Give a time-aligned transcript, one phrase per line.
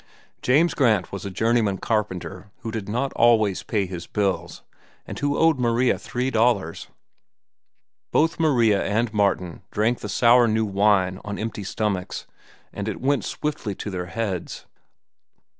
[0.41, 4.63] James Grant was a journeymen carpenter who did not always pay his bills
[5.05, 6.87] and who owed Maria three dollars.
[8.11, 12.25] Both Maria and Martin drank the sour new wine on empty stomachs,
[12.73, 14.65] and it went swiftly to their heads.